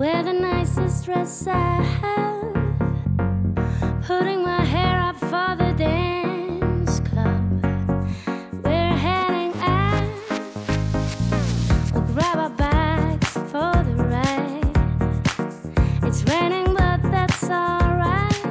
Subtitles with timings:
[0.00, 2.54] Wear the nicest dress I have.
[4.06, 7.62] Putting my hair up for the dance club.
[8.64, 10.08] We're heading out.
[11.92, 14.74] We'll grab our bags for the ride.
[16.04, 18.42] It's raining, but that's alright.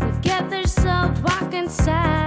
[0.00, 2.21] We get there soaked, walk inside.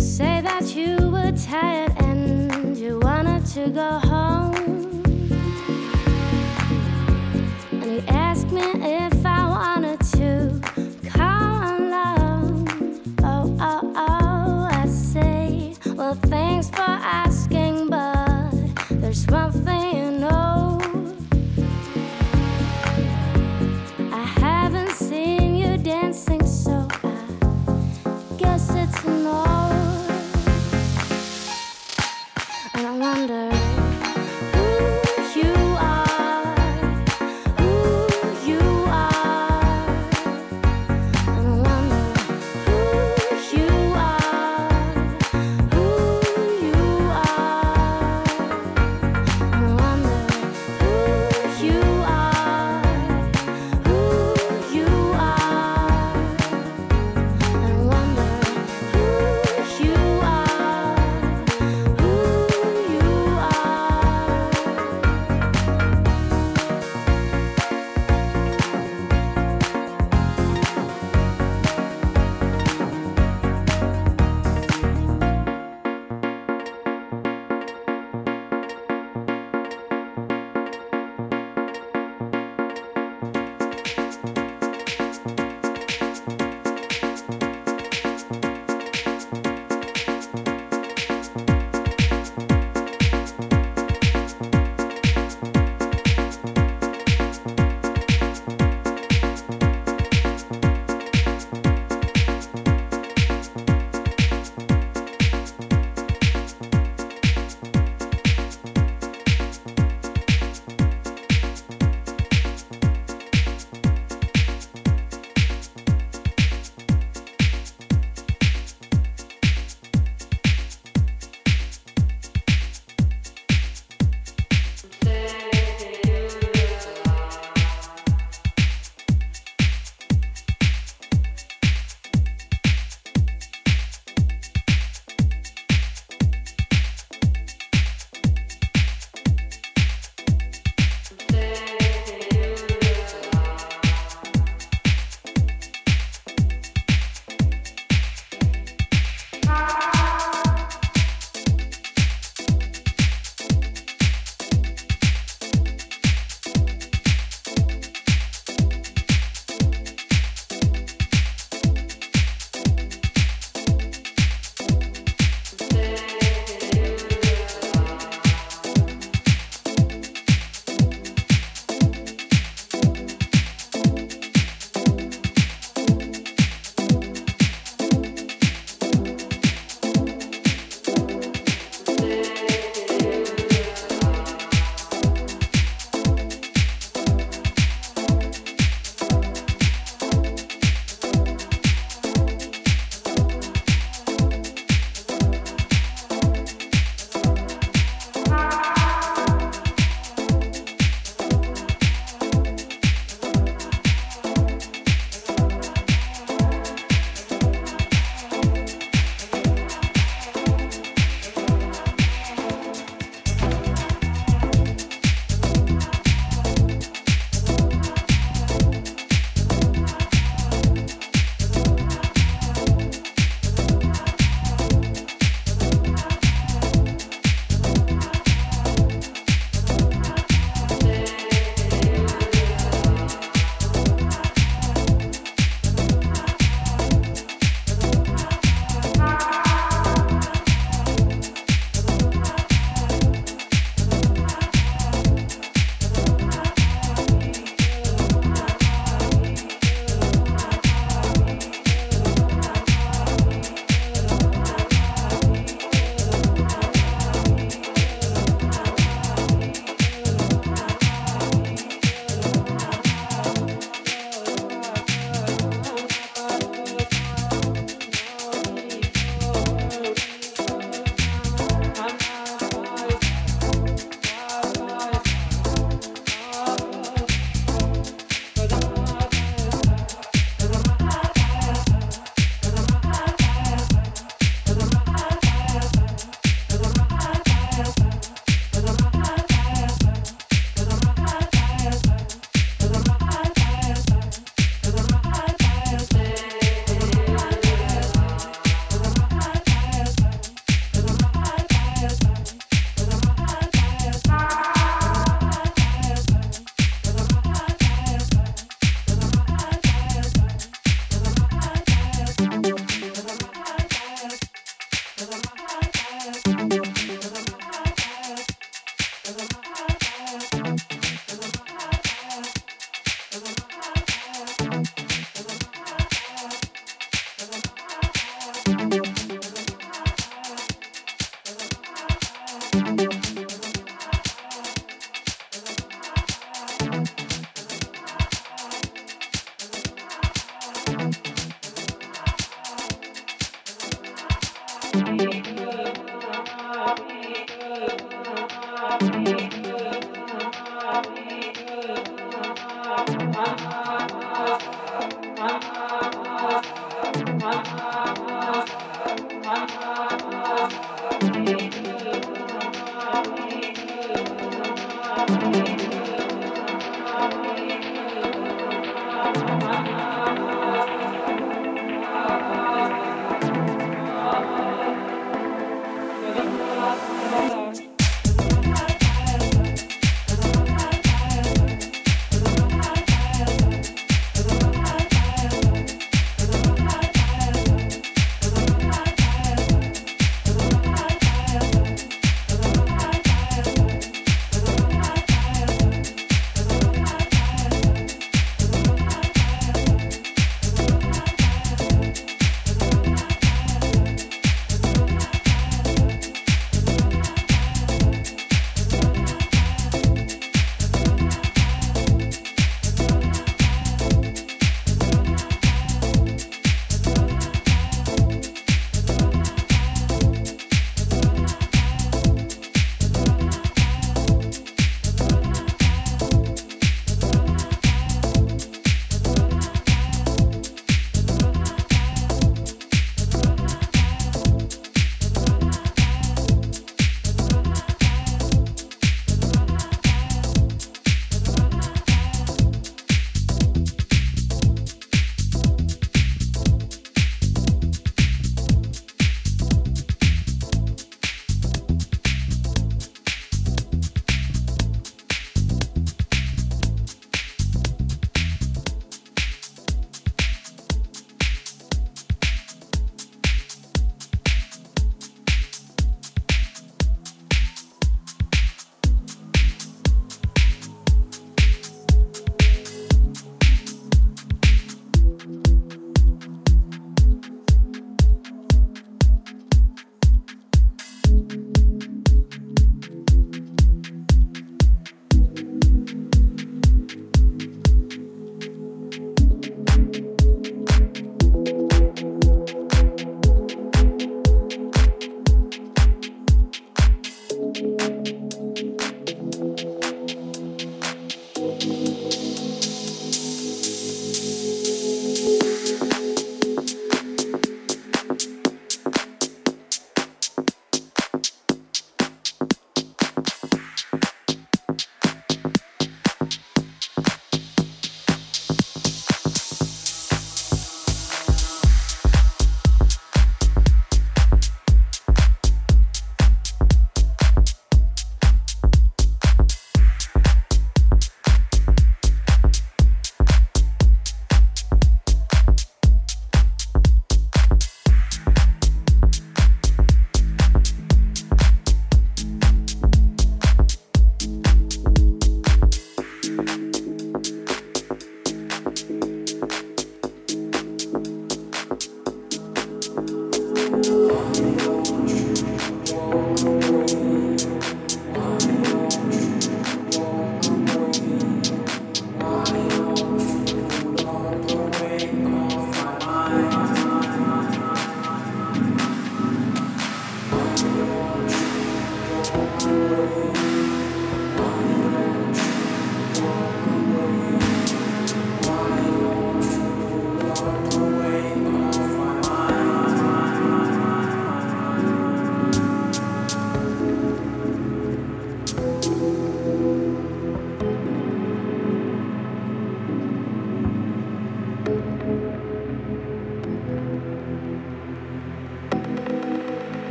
[0.00, 4.54] say that you were tired and you wanted to go home.
[7.70, 9.09] And you asked me if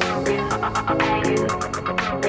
[0.00, 2.23] Thank you.